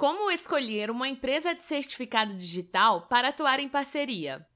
Como 0.00 0.30
escolher 0.30 0.90
uma 0.90 1.06
empresa 1.06 1.54
de 1.54 1.62
certificado 1.62 2.32
digital 2.32 3.02
para 3.02 3.28
atuar 3.28 3.60
em 3.60 3.68
parceria? 3.68 4.46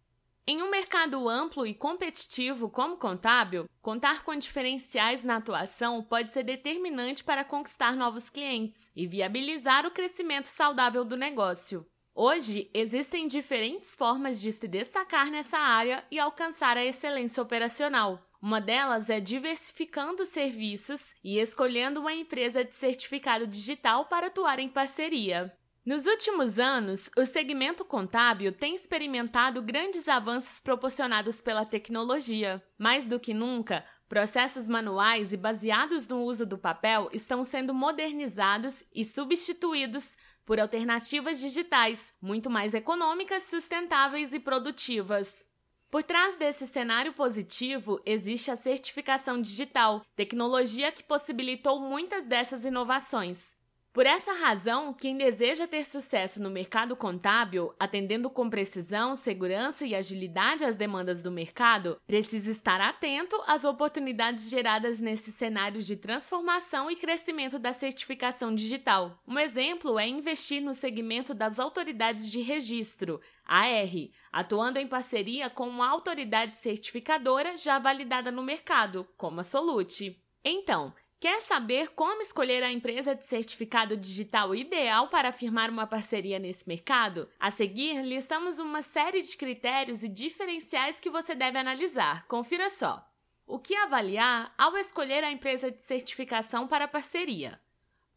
Em 0.46 0.62
um 0.62 0.70
mercado 0.70 1.28
amplo 1.28 1.66
e 1.66 1.74
competitivo 1.74 2.70
como 2.70 2.96
contábil, 2.96 3.68
contar 3.82 4.24
com 4.24 4.34
diferenciais 4.34 5.22
na 5.22 5.36
atuação 5.36 6.02
pode 6.02 6.32
ser 6.32 6.44
determinante 6.44 7.22
para 7.22 7.44
conquistar 7.44 7.94
novos 7.94 8.30
clientes 8.30 8.90
e 8.96 9.06
viabilizar 9.06 9.84
o 9.84 9.90
crescimento 9.90 10.46
saudável 10.46 11.04
do 11.04 11.14
negócio. 11.14 11.86
Hoje, 12.14 12.70
existem 12.72 13.28
diferentes 13.28 13.94
formas 13.94 14.40
de 14.40 14.50
se 14.50 14.66
destacar 14.66 15.30
nessa 15.30 15.58
área 15.58 16.02
e 16.10 16.18
alcançar 16.18 16.78
a 16.78 16.84
excelência 16.86 17.42
operacional. 17.42 18.18
Uma 18.44 18.60
delas 18.60 19.08
é 19.08 19.20
diversificando 19.20 20.26
serviços 20.26 21.14
e 21.24 21.38
escolhendo 21.38 22.00
uma 22.00 22.12
empresa 22.12 22.62
de 22.62 22.74
certificado 22.74 23.46
digital 23.46 24.04
para 24.04 24.26
atuar 24.26 24.58
em 24.58 24.68
parceria. 24.68 25.56
Nos 25.82 26.04
últimos 26.04 26.58
anos, 26.58 27.10
o 27.16 27.24
segmento 27.24 27.86
contábil 27.86 28.52
tem 28.52 28.74
experimentado 28.74 29.62
grandes 29.62 30.06
avanços 30.08 30.60
proporcionados 30.60 31.40
pela 31.40 31.64
tecnologia. 31.64 32.62
Mais 32.76 33.06
do 33.06 33.18
que 33.18 33.32
nunca, 33.32 33.82
processos 34.10 34.68
manuais 34.68 35.32
e 35.32 35.38
baseados 35.38 36.06
no 36.06 36.20
uso 36.20 36.44
do 36.44 36.58
papel 36.58 37.08
estão 37.14 37.44
sendo 37.44 37.72
modernizados 37.72 38.84
e 38.94 39.06
substituídos 39.06 40.18
por 40.44 40.60
alternativas 40.60 41.40
digitais, 41.40 42.12
muito 42.20 42.50
mais 42.50 42.74
econômicas, 42.74 43.44
sustentáveis 43.44 44.34
e 44.34 44.38
produtivas. 44.38 45.53
Por 45.94 46.02
trás 46.02 46.36
desse 46.36 46.66
cenário 46.66 47.12
positivo 47.12 48.02
existe 48.04 48.50
a 48.50 48.56
certificação 48.56 49.40
digital, 49.40 50.02
tecnologia 50.16 50.90
que 50.90 51.04
possibilitou 51.04 51.78
muitas 51.78 52.26
dessas 52.26 52.64
inovações. 52.64 53.54
Por 53.94 54.06
essa 54.06 54.32
razão, 54.32 54.92
quem 54.92 55.16
deseja 55.16 55.68
ter 55.68 55.84
sucesso 55.84 56.42
no 56.42 56.50
mercado 56.50 56.96
contábil, 56.96 57.72
atendendo 57.78 58.28
com 58.28 58.50
precisão, 58.50 59.14
segurança 59.14 59.86
e 59.86 59.94
agilidade 59.94 60.64
às 60.64 60.74
demandas 60.74 61.22
do 61.22 61.30
mercado, 61.30 62.00
precisa 62.04 62.50
estar 62.50 62.80
atento 62.80 63.40
às 63.46 63.64
oportunidades 63.64 64.50
geradas 64.50 64.98
nesse 64.98 65.30
cenário 65.30 65.80
de 65.80 65.94
transformação 65.94 66.90
e 66.90 66.96
crescimento 66.96 67.56
da 67.56 67.72
certificação 67.72 68.52
digital. 68.52 69.22
Um 69.24 69.38
exemplo 69.38 69.96
é 69.96 70.08
investir 70.08 70.60
no 70.60 70.74
segmento 70.74 71.32
das 71.32 71.60
autoridades 71.60 72.28
de 72.28 72.40
registro, 72.40 73.20
AR, 73.46 74.08
atuando 74.32 74.80
em 74.80 74.88
parceria 74.88 75.48
com 75.48 75.68
uma 75.68 75.88
autoridade 75.88 76.58
certificadora 76.58 77.56
já 77.56 77.78
validada 77.78 78.32
no 78.32 78.42
mercado, 78.42 79.06
como 79.16 79.38
a 79.38 79.44
Solute. 79.44 80.20
Então, 80.44 80.92
Quer 81.24 81.40
saber 81.40 81.88
como 81.94 82.20
escolher 82.20 82.62
a 82.62 82.70
empresa 82.70 83.14
de 83.14 83.24
certificado 83.24 83.96
digital 83.96 84.54
ideal 84.54 85.08
para 85.08 85.32
firmar 85.32 85.70
uma 85.70 85.86
parceria 85.86 86.38
nesse 86.38 86.68
mercado? 86.68 87.30
A 87.40 87.50
seguir, 87.50 88.02
listamos 88.02 88.58
uma 88.58 88.82
série 88.82 89.22
de 89.22 89.34
critérios 89.34 90.04
e 90.04 90.08
diferenciais 90.10 91.00
que 91.00 91.08
você 91.08 91.34
deve 91.34 91.56
analisar. 91.56 92.26
Confira 92.28 92.68
só. 92.68 93.02
O 93.46 93.58
que 93.58 93.74
avaliar 93.74 94.52
ao 94.58 94.76
escolher 94.76 95.24
a 95.24 95.32
empresa 95.32 95.70
de 95.70 95.80
certificação 95.80 96.68
para 96.68 96.86
parceria? 96.86 97.58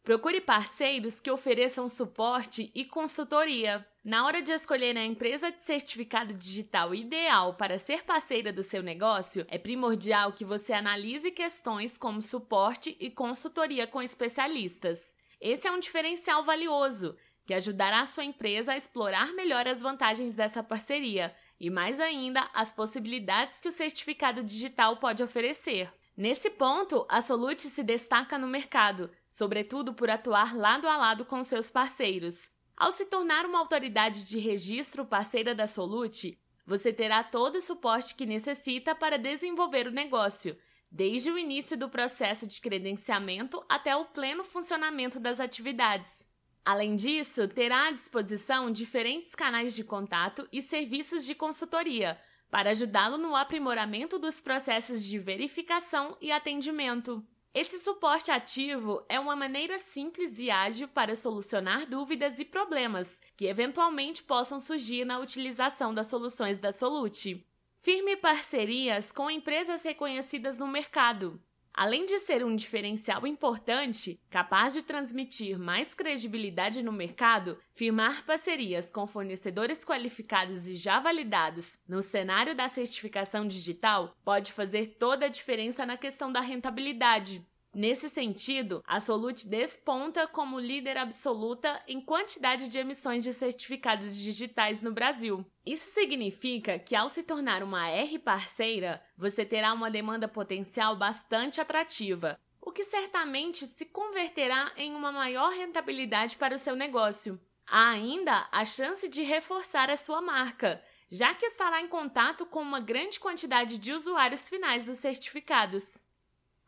Procure 0.02 0.42
parceiros 0.42 1.18
que 1.18 1.30
ofereçam 1.30 1.88
suporte 1.88 2.70
e 2.74 2.84
consultoria. 2.84 3.86
Na 4.08 4.24
hora 4.24 4.40
de 4.40 4.50
escolher 4.52 4.96
a 4.96 5.04
empresa 5.04 5.52
de 5.52 5.62
certificado 5.62 6.32
digital 6.32 6.94
ideal 6.94 7.52
para 7.52 7.76
ser 7.76 8.04
parceira 8.04 8.50
do 8.50 8.62
seu 8.62 8.82
negócio, 8.82 9.44
é 9.50 9.58
primordial 9.58 10.32
que 10.32 10.46
você 10.46 10.72
analise 10.72 11.30
questões 11.30 11.98
como 11.98 12.22
suporte 12.22 12.96
e 12.98 13.10
consultoria 13.10 13.86
com 13.86 14.00
especialistas. 14.00 15.14
Esse 15.38 15.68
é 15.68 15.70
um 15.70 15.78
diferencial 15.78 16.42
valioso 16.42 17.18
que 17.44 17.52
ajudará 17.52 18.00
a 18.00 18.06
sua 18.06 18.24
empresa 18.24 18.72
a 18.72 18.78
explorar 18.78 19.34
melhor 19.34 19.68
as 19.68 19.82
vantagens 19.82 20.34
dessa 20.34 20.62
parceria 20.62 21.36
e, 21.60 21.68
mais 21.68 22.00
ainda, 22.00 22.48
as 22.54 22.72
possibilidades 22.72 23.60
que 23.60 23.68
o 23.68 23.72
certificado 23.72 24.42
digital 24.42 24.96
pode 24.96 25.22
oferecer. 25.22 25.92
Nesse 26.16 26.48
ponto, 26.48 27.04
a 27.10 27.20
Solute 27.20 27.68
se 27.68 27.82
destaca 27.82 28.38
no 28.38 28.48
mercado, 28.48 29.10
sobretudo 29.28 29.92
por 29.92 30.08
atuar 30.08 30.56
lado 30.56 30.88
a 30.88 30.96
lado 30.96 31.26
com 31.26 31.44
seus 31.44 31.70
parceiros. 31.70 32.56
Ao 32.78 32.92
se 32.92 33.04
tornar 33.06 33.44
uma 33.44 33.58
autoridade 33.58 34.24
de 34.24 34.38
registro 34.38 35.04
parceira 35.04 35.52
da 35.52 35.66
Solute, 35.66 36.38
você 36.64 36.92
terá 36.92 37.24
todo 37.24 37.56
o 37.56 37.60
suporte 37.60 38.14
que 38.14 38.24
necessita 38.24 38.94
para 38.94 39.18
desenvolver 39.18 39.88
o 39.88 39.90
negócio, 39.90 40.56
desde 40.88 41.28
o 41.28 41.36
início 41.36 41.76
do 41.76 41.88
processo 41.88 42.46
de 42.46 42.60
credenciamento 42.60 43.64
até 43.68 43.96
o 43.96 44.04
pleno 44.04 44.44
funcionamento 44.44 45.18
das 45.18 45.40
atividades. 45.40 46.24
Além 46.64 46.94
disso, 46.94 47.48
terá 47.48 47.88
à 47.88 47.90
disposição 47.90 48.70
diferentes 48.70 49.34
canais 49.34 49.74
de 49.74 49.82
contato 49.82 50.46
e 50.52 50.62
serviços 50.62 51.26
de 51.26 51.34
consultoria 51.34 52.16
para 52.48 52.70
ajudá-lo 52.70 53.18
no 53.18 53.34
aprimoramento 53.34 54.20
dos 54.20 54.40
processos 54.40 55.02
de 55.02 55.18
verificação 55.18 56.16
e 56.20 56.30
atendimento. 56.30 57.26
Esse 57.60 57.80
suporte 57.80 58.30
ativo 58.30 59.04
é 59.08 59.18
uma 59.18 59.34
maneira 59.34 59.80
simples 59.80 60.38
e 60.38 60.48
ágil 60.48 60.86
para 60.86 61.16
solucionar 61.16 61.86
dúvidas 61.86 62.38
e 62.38 62.44
problemas 62.44 63.20
que 63.36 63.46
eventualmente 63.46 64.22
possam 64.22 64.60
surgir 64.60 65.04
na 65.04 65.18
utilização 65.18 65.92
das 65.92 66.06
soluções 66.06 66.60
da 66.60 66.70
Solute. 66.70 67.44
Firme 67.78 68.16
parcerias 68.16 69.10
com 69.10 69.28
empresas 69.28 69.82
reconhecidas 69.82 70.56
no 70.56 70.68
mercado. 70.68 71.42
Além 71.80 72.06
de 72.06 72.18
ser 72.18 72.44
um 72.44 72.56
diferencial 72.56 73.24
importante, 73.24 74.20
capaz 74.28 74.72
de 74.72 74.82
transmitir 74.82 75.56
mais 75.56 75.94
credibilidade 75.94 76.82
no 76.82 76.90
mercado, 76.90 77.56
firmar 77.72 78.26
parcerias 78.26 78.90
com 78.90 79.06
fornecedores 79.06 79.84
qualificados 79.84 80.66
e 80.66 80.74
já 80.74 80.98
validados 80.98 81.78
no 81.88 82.02
cenário 82.02 82.52
da 82.52 82.66
certificação 82.66 83.46
digital 83.46 84.12
pode 84.24 84.52
fazer 84.52 84.96
toda 84.98 85.26
a 85.26 85.28
diferença 85.28 85.86
na 85.86 85.96
questão 85.96 86.32
da 86.32 86.40
rentabilidade. 86.40 87.46
Nesse 87.78 88.08
sentido, 88.08 88.82
a 88.84 88.98
Solute 88.98 89.48
desponta 89.48 90.26
como 90.26 90.58
líder 90.58 90.96
absoluta 90.96 91.80
em 91.86 92.00
quantidade 92.00 92.66
de 92.66 92.76
emissões 92.76 93.22
de 93.22 93.32
certificados 93.32 94.16
digitais 94.16 94.82
no 94.82 94.90
Brasil. 94.90 95.46
Isso 95.64 95.88
significa 95.94 96.76
que, 96.76 96.96
ao 96.96 97.08
se 97.08 97.22
tornar 97.22 97.62
uma 97.62 97.88
R 97.88 98.18
parceira, 98.18 99.00
você 99.16 99.44
terá 99.44 99.72
uma 99.72 99.92
demanda 99.92 100.26
potencial 100.26 100.96
bastante 100.96 101.60
atrativa, 101.60 102.36
o 102.60 102.72
que 102.72 102.82
certamente 102.82 103.64
se 103.64 103.86
converterá 103.86 104.72
em 104.76 104.96
uma 104.96 105.12
maior 105.12 105.52
rentabilidade 105.52 106.36
para 106.36 106.56
o 106.56 106.58
seu 106.58 106.74
negócio. 106.74 107.40
Há 107.64 107.90
ainda 107.90 108.48
a 108.50 108.64
chance 108.64 109.08
de 109.08 109.22
reforçar 109.22 109.88
a 109.88 109.96
sua 109.96 110.20
marca, 110.20 110.82
já 111.12 111.32
que 111.32 111.46
estará 111.46 111.80
em 111.80 111.86
contato 111.86 112.44
com 112.44 112.60
uma 112.60 112.80
grande 112.80 113.20
quantidade 113.20 113.78
de 113.78 113.92
usuários 113.92 114.48
finais 114.48 114.84
dos 114.84 114.98
certificados. 114.98 116.07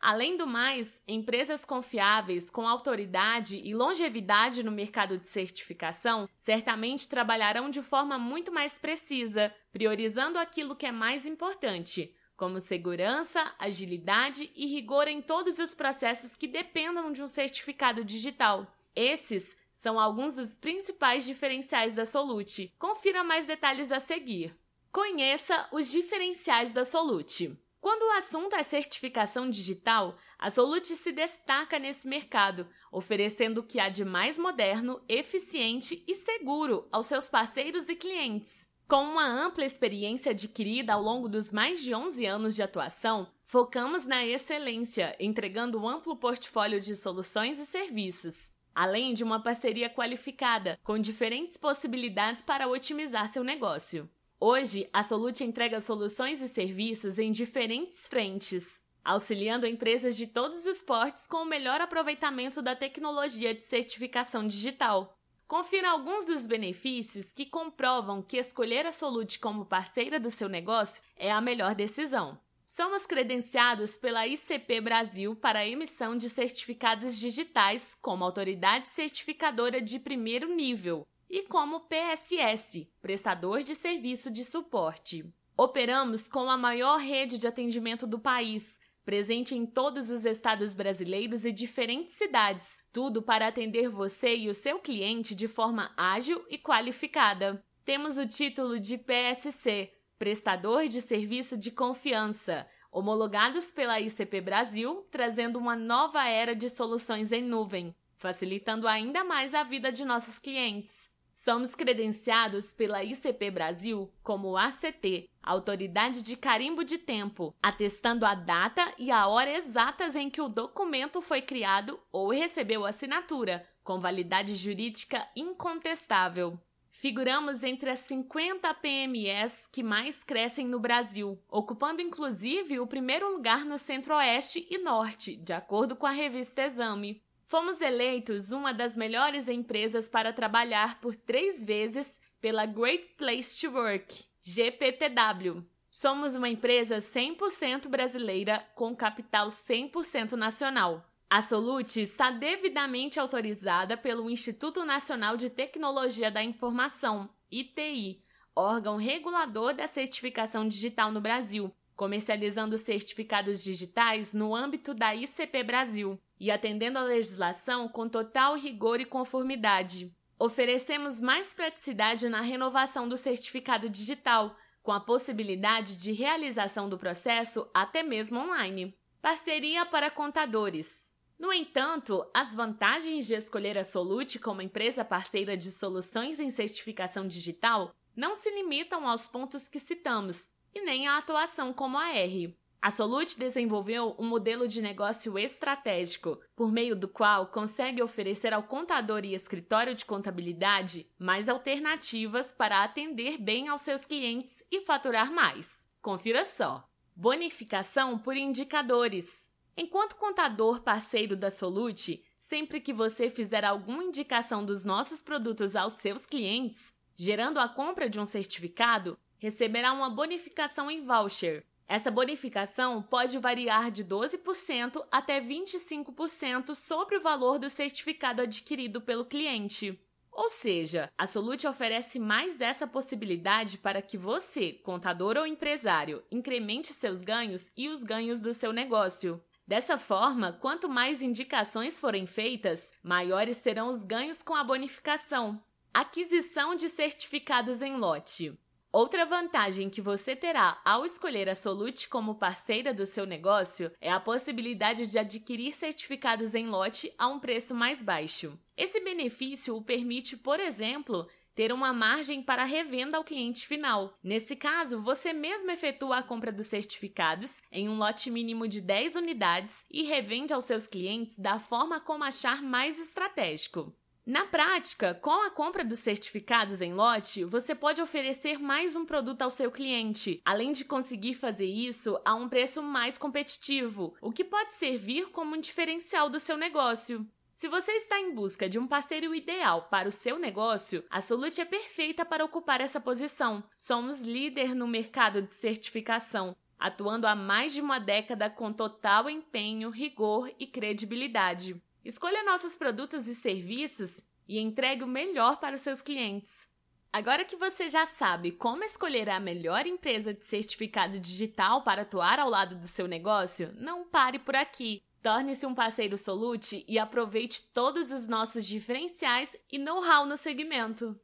Além 0.00 0.34
do 0.34 0.46
mais, 0.46 1.02
empresas 1.06 1.62
confiáveis, 1.62 2.50
com 2.50 2.66
autoridade 2.66 3.56
e 3.62 3.74
longevidade 3.74 4.62
no 4.62 4.72
mercado 4.72 5.18
de 5.18 5.28
certificação, 5.28 6.26
certamente 6.34 7.06
trabalharão 7.06 7.68
de 7.68 7.82
forma 7.82 8.18
muito 8.18 8.50
mais 8.50 8.78
precisa, 8.78 9.54
priorizando 9.70 10.38
aquilo 10.38 10.74
que 10.74 10.86
é 10.86 10.92
mais 10.92 11.26
importante, 11.26 12.14
como 12.34 12.60
segurança, 12.60 13.54
agilidade 13.58 14.50
e 14.56 14.66
rigor 14.68 15.06
em 15.06 15.20
todos 15.20 15.58
os 15.58 15.74
processos 15.74 16.34
que 16.34 16.48
dependam 16.48 17.12
de 17.12 17.22
um 17.22 17.28
certificado 17.28 18.02
digital. 18.02 18.74
Esses 18.96 19.54
são 19.70 20.00
alguns 20.00 20.36
dos 20.36 20.56
principais 20.56 21.26
diferenciais 21.26 21.94
da 21.94 22.06
Solute. 22.06 22.72
Confira 22.78 23.22
mais 23.22 23.44
detalhes 23.44 23.92
a 23.92 24.00
seguir. 24.00 24.56
Conheça 24.90 25.68
os 25.70 25.90
diferenciais 25.90 26.72
da 26.72 26.86
Solute. 26.86 27.54
Quando 27.80 28.02
o 28.02 28.12
assunto 28.12 28.54
é 28.54 28.62
certificação 28.62 29.48
digital, 29.48 30.18
a 30.38 30.50
Solute 30.50 30.94
se 30.94 31.12
destaca 31.12 31.78
nesse 31.78 32.06
mercado, 32.06 32.68
oferecendo 32.92 33.58
o 33.58 33.62
que 33.62 33.80
há 33.80 33.88
de 33.88 34.04
mais 34.04 34.38
moderno, 34.38 35.02
eficiente 35.08 36.04
e 36.06 36.14
seguro 36.14 36.86
aos 36.92 37.06
seus 37.06 37.30
parceiros 37.30 37.88
e 37.88 37.96
clientes. 37.96 38.68
Com 38.86 39.04
uma 39.04 39.26
ampla 39.26 39.64
experiência 39.64 40.32
adquirida 40.32 40.92
ao 40.92 41.02
longo 41.02 41.28
dos 41.28 41.52
mais 41.52 41.80
de 41.80 41.94
11 41.94 42.26
anos 42.26 42.54
de 42.54 42.62
atuação, 42.62 43.30
focamos 43.44 44.04
na 44.04 44.26
excelência, 44.26 45.16
entregando 45.18 45.80
um 45.80 45.88
amplo 45.88 46.16
portfólio 46.16 46.80
de 46.80 46.94
soluções 46.94 47.58
e 47.58 47.64
serviços, 47.64 48.52
além 48.74 49.14
de 49.14 49.24
uma 49.24 49.42
parceria 49.42 49.88
qualificada, 49.88 50.78
com 50.84 50.98
diferentes 50.98 51.56
possibilidades 51.56 52.42
para 52.42 52.68
otimizar 52.68 53.28
seu 53.28 53.42
negócio. 53.42 54.10
Hoje, 54.42 54.88
a 54.90 55.02
Solute 55.02 55.44
entrega 55.44 55.82
soluções 55.82 56.40
e 56.40 56.48
serviços 56.48 57.18
em 57.18 57.30
diferentes 57.30 58.06
frentes, 58.06 58.80
auxiliando 59.04 59.66
empresas 59.66 60.16
de 60.16 60.26
todos 60.26 60.64
os 60.64 60.82
portes 60.82 61.26
com 61.26 61.42
o 61.42 61.44
melhor 61.44 61.78
aproveitamento 61.82 62.62
da 62.62 62.74
tecnologia 62.74 63.54
de 63.54 63.62
certificação 63.66 64.46
digital. 64.46 65.14
Confira 65.46 65.90
alguns 65.90 66.24
dos 66.24 66.46
benefícios 66.46 67.34
que 67.34 67.44
comprovam 67.44 68.22
que 68.22 68.38
escolher 68.38 68.86
a 68.86 68.92
Solute 68.92 69.38
como 69.38 69.66
parceira 69.66 70.18
do 70.18 70.30
seu 70.30 70.48
negócio 70.48 71.02
é 71.18 71.30
a 71.30 71.38
melhor 71.42 71.74
decisão. 71.74 72.40
Somos 72.66 73.04
credenciados 73.04 73.98
pela 73.98 74.26
ICP 74.26 74.80
Brasil 74.80 75.36
para 75.36 75.58
a 75.58 75.66
emissão 75.66 76.16
de 76.16 76.30
certificados 76.30 77.18
digitais 77.18 77.94
como 78.00 78.24
autoridade 78.24 78.88
certificadora 78.88 79.82
de 79.82 79.98
primeiro 79.98 80.48
nível 80.54 81.06
e 81.30 81.44
como 81.44 81.86
PSS, 81.86 82.90
prestador 83.00 83.62
de 83.62 83.76
serviço 83.76 84.30
de 84.32 84.44
suporte. 84.44 85.24
Operamos 85.56 86.28
com 86.28 86.50
a 86.50 86.56
maior 86.56 86.98
rede 86.98 87.38
de 87.38 87.46
atendimento 87.46 88.04
do 88.04 88.18
país, 88.18 88.80
presente 89.04 89.54
em 89.54 89.64
todos 89.64 90.10
os 90.10 90.24
estados 90.24 90.74
brasileiros 90.74 91.44
e 91.44 91.52
diferentes 91.52 92.16
cidades, 92.16 92.78
tudo 92.92 93.22
para 93.22 93.46
atender 93.46 93.88
você 93.88 94.36
e 94.36 94.48
o 94.48 94.54
seu 94.54 94.80
cliente 94.80 95.34
de 95.34 95.46
forma 95.46 95.92
ágil 95.96 96.44
e 96.50 96.58
qualificada. 96.58 97.64
Temos 97.84 98.18
o 98.18 98.26
título 98.26 98.80
de 98.80 98.98
PSC, 98.98 99.92
prestador 100.18 100.88
de 100.88 101.00
serviço 101.00 101.56
de 101.56 101.70
confiança, 101.70 102.66
homologados 102.90 103.70
pela 103.70 104.00
ICP 104.00 104.40
Brasil, 104.40 105.06
trazendo 105.10 105.58
uma 105.58 105.76
nova 105.76 106.26
era 106.26 106.56
de 106.56 106.68
soluções 106.68 107.30
em 107.30 107.42
nuvem, 107.42 107.94
facilitando 108.16 108.88
ainda 108.88 109.22
mais 109.22 109.54
a 109.54 109.62
vida 109.62 109.92
de 109.92 110.04
nossos 110.04 110.38
clientes. 110.38 111.09
Somos 111.42 111.74
credenciados 111.74 112.74
pela 112.74 113.02
ICP 113.02 113.50
Brasil 113.50 114.12
como 114.22 114.58
ACT, 114.58 115.26
Autoridade 115.42 116.20
de 116.20 116.36
Carimbo 116.36 116.84
de 116.84 116.98
Tempo, 116.98 117.56
atestando 117.62 118.26
a 118.26 118.34
data 118.34 118.92
e 118.98 119.10
a 119.10 119.26
hora 119.26 119.50
exatas 119.50 120.14
em 120.14 120.28
que 120.28 120.42
o 120.42 120.50
documento 120.50 121.22
foi 121.22 121.40
criado 121.40 121.98
ou 122.12 122.28
recebeu 122.28 122.84
assinatura, 122.84 123.66
com 123.82 123.98
validade 123.98 124.54
jurídica 124.54 125.26
incontestável. 125.34 126.60
Figuramos 126.90 127.64
entre 127.64 127.88
as 127.88 128.00
50 128.00 128.74
PMEs 128.74 129.66
que 129.66 129.82
mais 129.82 130.22
crescem 130.22 130.66
no 130.66 130.78
Brasil, 130.78 131.42
ocupando 131.48 132.02
inclusive 132.02 132.78
o 132.78 132.86
primeiro 132.86 133.32
lugar 133.32 133.64
no 133.64 133.78
Centro-Oeste 133.78 134.66
e 134.68 134.76
Norte, 134.76 135.36
de 135.36 135.54
acordo 135.54 135.96
com 135.96 136.04
a 136.04 136.10
revista 136.10 136.60
Exame. 136.60 137.22
Fomos 137.50 137.80
eleitos 137.80 138.52
uma 138.52 138.72
das 138.72 138.96
melhores 138.96 139.48
empresas 139.48 140.08
para 140.08 140.32
trabalhar 140.32 141.00
por 141.00 141.16
três 141.16 141.64
vezes 141.64 142.20
pela 142.40 142.64
Great 142.64 143.16
Place 143.16 143.60
to 143.60 143.74
Work, 143.74 144.24
GPTW. 144.40 145.66
Somos 145.90 146.36
uma 146.36 146.48
empresa 146.48 146.98
100% 146.98 147.88
brasileira 147.88 148.64
com 148.76 148.94
capital 148.94 149.48
100% 149.48 150.34
nacional. 150.34 151.04
A 151.28 151.42
Solute 151.42 152.00
está 152.00 152.30
devidamente 152.30 153.18
autorizada 153.18 153.96
pelo 153.96 154.30
Instituto 154.30 154.84
Nacional 154.84 155.36
de 155.36 155.50
Tecnologia 155.50 156.30
da 156.30 156.44
Informação, 156.44 157.28
ITI, 157.50 158.22
órgão 158.54 158.96
regulador 158.96 159.74
da 159.74 159.88
certificação 159.88 160.68
digital 160.68 161.10
no 161.10 161.20
Brasil, 161.20 161.74
comercializando 161.96 162.78
certificados 162.78 163.60
digitais 163.64 164.32
no 164.32 164.54
âmbito 164.54 164.94
da 164.94 165.16
ICP 165.16 165.64
Brasil 165.64 166.16
e 166.40 166.50
atendendo 166.50 166.98
à 166.98 167.02
legislação 167.02 167.86
com 167.86 168.08
total 168.08 168.56
rigor 168.56 168.98
e 168.98 169.04
conformidade. 169.04 170.10
Oferecemos 170.38 171.20
mais 171.20 171.52
praticidade 171.52 172.26
na 172.30 172.40
renovação 172.40 173.06
do 173.06 173.16
certificado 173.16 173.90
digital, 173.90 174.56
com 174.82 174.90
a 174.90 174.98
possibilidade 174.98 175.96
de 175.96 176.12
realização 176.12 176.88
do 176.88 176.96
processo 176.96 177.68
até 177.74 178.02
mesmo 178.02 178.40
online. 178.40 178.96
Parceria 179.20 179.84
para 179.84 180.10
contadores. 180.10 181.10
No 181.38 181.52
entanto, 181.52 182.26
as 182.34 182.54
vantagens 182.54 183.26
de 183.26 183.34
escolher 183.34 183.76
a 183.76 183.84
Solute 183.84 184.38
como 184.38 184.62
empresa 184.62 185.04
parceira 185.04 185.56
de 185.56 185.70
soluções 185.70 186.40
em 186.40 186.50
certificação 186.50 187.28
digital 187.28 187.94
não 188.16 188.34
se 188.34 188.50
limitam 188.50 189.06
aos 189.06 189.28
pontos 189.28 189.68
que 189.68 189.78
citamos, 189.78 190.50
e 190.74 190.80
nem 190.82 191.06
à 191.06 191.18
atuação 191.18 191.72
como 191.72 191.98
a 191.98 192.10
R. 192.10 192.56
A 192.82 192.90
Solute 192.90 193.38
desenvolveu 193.38 194.16
um 194.18 194.26
modelo 194.26 194.66
de 194.66 194.80
negócio 194.80 195.38
estratégico, 195.38 196.40
por 196.56 196.72
meio 196.72 196.96
do 196.96 197.06
qual 197.06 197.48
consegue 197.48 198.02
oferecer 198.02 198.54
ao 198.54 198.62
contador 198.62 199.22
e 199.22 199.34
escritório 199.34 199.94
de 199.94 200.06
contabilidade 200.06 201.06
mais 201.18 201.50
alternativas 201.50 202.52
para 202.52 202.82
atender 202.82 203.36
bem 203.36 203.68
aos 203.68 203.82
seus 203.82 204.06
clientes 204.06 204.64
e 204.70 204.80
faturar 204.86 205.30
mais. 205.30 205.86
Confira 206.00 206.42
só: 206.42 206.88
bonificação 207.14 208.18
por 208.18 208.34
indicadores. 208.34 209.50
Enquanto 209.76 210.16
contador 210.16 210.80
parceiro 210.80 211.36
da 211.36 211.50
Solute, 211.50 212.24
sempre 212.38 212.80
que 212.80 212.94
você 212.94 213.28
fizer 213.28 213.62
alguma 213.62 214.04
indicação 214.04 214.64
dos 214.64 214.86
nossos 214.86 215.20
produtos 215.20 215.76
aos 215.76 215.92
seus 215.94 216.24
clientes, 216.24 216.94
gerando 217.14 217.60
a 217.60 217.68
compra 217.68 218.08
de 218.08 218.18
um 218.18 218.24
certificado, 218.24 219.18
receberá 219.36 219.92
uma 219.92 220.08
bonificação 220.08 220.90
em 220.90 221.04
voucher. 221.04 221.66
Essa 221.90 222.08
bonificação 222.08 223.02
pode 223.02 223.36
variar 223.40 223.90
de 223.90 224.04
12% 224.04 225.04
até 225.10 225.40
25% 225.40 226.76
sobre 226.76 227.16
o 227.16 227.20
valor 227.20 227.58
do 227.58 227.68
certificado 227.68 228.40
adquirido 228.40 229.00
pelo 229.00 229.24
cliente. 229.24 230.00
Ou 230.30 230.48
seja, 230.48 231.10
a 231.18 231.26
Solute 231.26 231.66
oferece 231.66 232.20
mais 232.20 232.60
essa 232.60 232.86
possibilidade 232.86 233.76
para 233.76 234.00
que 234.00 234.16
você, 234.16 234.72
contador 234.72 235.36
ou 235.36 235.44
empresário, 235.44 236.22
incremente 236.30 236.92
seus 236.92 237.24
ganhos 237.24 237.72
e 237.76 237.88
os 237.88 238.04
ganhos 238.04 238.40
do 238.40 238.54
seu 238.54 238.72
negócio. 238.72 239.42
Dessa 239.66 239.98
forma, 239.98 240.52
quanto 240.52 240.88
mais 240.88 241.20
indicações 241.20 241.98
forem 241.98 242.24
feitas, 242.24 242.92
maiores 243.02 243.56
serão 243.56 243.90
os 243.90 244.04
ganhos 244.04 244.44
com 244.44 244.54
a 244.54 244.62
bonificação. 244.62 245.60
Aquisição 245.92 246.76
de 246.76 246.88
certificados 246.88 247.82
em 247.82 247.96
lote. 247.96 248.56
Outra 248.92 249.24
vantagem 249.24 249.88
que 249.88 250.00
você 250.00 250.34
terá 250.34 250.80
ao 250.84 251.04
escolher 251.04 251.48
a 251.48 251.54
Solute 251.54 252.08
como 252.08 252.34
parceira 252.34 252.92
do 252.92 253.06
seu 253.06 253.24
negócio 253.24 253.92
é 254.00 254.10
a 254.10 254.18
possibilidade 254.18 255.06
de 255.06 255.16
adquirir 255.16 255.72
certificados 255.72 256.56
em 256.56 256.66
lote 256.66 257.12
a 257.16 257.28
um 257.28 257.38
preço 257.38 257.72
mais 257.72 258.02
baixo. 258.02 258.58
Esse 258.76 258.98
benefício 258.98 259.76
o 259.76 259.82
permite, 259.82 260.36
por 260.36 260.58
exemplo, 260.58 261.28
ter 261.54 261.72
uma 261.72 261.92
margem 261.92 262.42
para 262.42 262.64
revenda 262.64 263.16
ao 263.16 263.22
cliente 263.22 263.64
final. 263.64 264.18
Nesse 264.24 264.56
caso, 264.56 265.00
você 265.00 265.32
mesmo 265.32 265.70
efetua 265.70 266.18
a 266.18 266.22
compra 266.24 266.50
dos 266.50 266.66
certificados 266.66 267.62
em 267.70 267.88
um 267.88 267.96
lote 267.96 268.28
mínimo 268.28 268.66
de 268.66 268.80
10 268.80 269.14
unidades 269.14 269.86
e 269.88 270.02
revende 270.02 270.52
aos 270.52 270.64
seus 270.64 270.88
clientes 270.88 271.38
da 271.38 271.60
forma 271.60 272.00
como 272.00 272.24
achar 272.24 272.60
mais 272.60 272.98
estratégico. 272.98 273.94
Na 274.26 274.44
prática, 274.44 275.14
com 275.14 275.44
a 275.46 275.50
compra 275.50 275.82
dos 275.82 275.98
certificados 275.98 276.82
em 276.82 276.92
lote, 276.92 277.42
você 277.42 277.74
pode 277.74 278.02
oferecer 278.02 278.58
mais 278.58 278.94
um 278.94 279.04
produto 279.04 279.40
ao 279.40 279.50
seu 279.50 279.70
cliente, 279.70 280.42
além 280.44 280.72
de 280.72 280.84
conseguir 280.84 281.34
fazer 281.34 281.64
isso 281.64 282.20
a 282.22 282.34
um 282.34 282.48
preço 282.48 282.82
mais 282.82 283.16
competitivo, 283.16 284.14
o 284.20 284.30
que 284.30 284.44
pode 284.44 284.74
servir 284.76 285.30
como 285.30 285.56
um 285.56 285.60
diferencial 285.60 286.28
do 286.28 286.38
seu 286.38 286.58
negócio. 286.58 287.26
Se 287.54 287.66
você 287.66 287.92
está 287.92 288.20
em 288.20 288.34
busca 288.34 288.68
de 288.68 288.78
um 288.78 288.86
parceiro 288.86 289.34
ideal 289.34 289.88
para 289.90 290.08
o 290.08 290.12
seu 290.12 290.38
negócio, 290.38 291.02
a 291.10 291.20
Solute 291.20 291.60
é 291.60 291.64
perfeita 291.64 292.24
para 292.24 292.44
ocupar 292.44 292.80
essa 292.80 293.00
posição. 293.00 293.64
Somos 293.76 294.20
líder 294.20 294.74
no 294.74 294.86
mercado 294.86 295.42
de 295.42 295.54
certificação, 295.54 296.54
atuando 296.78 297.26
há 297.26 297.34
mais 297.34 297.72
de 297.72 297.80
uma 297.80 297.98
década 297.98 298.48
com 298.48 298.72
total 298.72 299.28
empenho, 299.28 299.90
rigor 299.90 300.50
e 300.58 300.66
credibilidade. 300.66 301.82
Escolha 302.04 302.42
nossos 302.44 302.76
produtos 302.76 303.26
e 303.26 303.34
serviços 303.34 304.20
e 304.48 304.58
entregue 304.58 305.04
o 305.04 305.06
melhor 305.06 305.60
para 305.60 305.76
os 305.76 305.82
seus 305.82 306.00
clientes. 306.00 306.68
Agora 307.12 307.44
que 307.44 307.56
você 307.56 307.88
já 307.88 308.06
sabe 308.06 308.52
como 308.52 308.84
escolher 308.84 309.28
a 309.28 309.40
melhor 309.40 309.86
empresa 309.86 310.32
de 310.32 310.46
certificado 310.46 311.18
digital 311.18 311.82
para 311.82 312.02
atuar 312.02 312.38
ao 312.38 312.48
lado 312.48 312.76
do 312.76 312.86
seu 312.86 313.06
negócio, 313.06 313.72
não 313.76 314.08
pare 314.08 314.38
por 314.38 314.54
aqui. 314.54 315.02
Torne-se 315.22 315.66
um 315.66 315.74
parceiro 315.74 316.16
Solute 316.16 316.84
e 316.88 316.98
aproveite 316.98 317.68
todos 317.74 318.10
os 318.10 318.26
nossos 318.26 318.64
diferenciais 318.64 319.54
e 319.70 319.76
know-how 319.76 320.24
no 320.24 320.36
segmento. 320.36 321.20